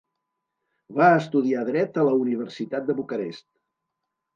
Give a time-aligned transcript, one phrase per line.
[1.01, 3.51] Va estudiar dret a la Universitat de Bucarest.